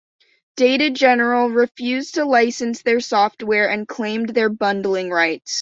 [0.55, 5.49] Data General refused to license their software and claimed their "bundling rights".